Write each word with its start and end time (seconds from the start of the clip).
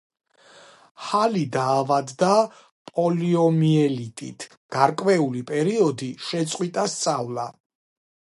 ჰალი 1.07 1.43
დაავადდა 1.55 2.29
პოლიომიელიტით, 2.91 4.45
გარკვეული 4.77 5.45
პერიოდი 5.53 6.11
შეწყვიტა 6.31 6.87
სწავლა. 6.97 7.47